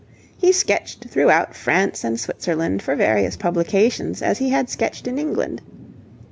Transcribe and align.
He 0.35 0.51
sketched 0.51 1.05
throughout 1.09 1.55
France 1.55 2.03
and 2.03 2.19
Switzerland 2.19 2.81
for 2.81 2.95
various 2.95 3.37
publications 3.37 4.23
as 4.23 4.39
he 4.39 4.49
had 4.49 4.67
sketched 4.67 5.05
in 5.05 5.19
England. 5.19 5.61